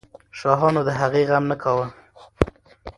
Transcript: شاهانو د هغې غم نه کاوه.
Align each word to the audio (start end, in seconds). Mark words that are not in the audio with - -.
شاهانو 0.39 0.81
د 0.87 0.89
هغې 0.99 1.21
غم 1.29 1.43
نه 1.51 1.55
کاوه. 1.63 1.85